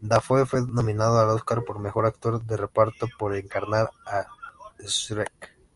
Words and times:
Dafoe 0.00 0.44
fue 0.44 0.66
nominado 0.66 1.18
al 1.18 1.30
Oscar 1.30 1.64
por 1.64 1.78
Mejor 1.78 2.04
Actor 2.04 2.44
de 2.44 2.58
Reparto 2.58 3.08
por 3.18 3.34
encarnar 3.34 3.90
a 4.04 4.26
Schreck. 4.86 5.56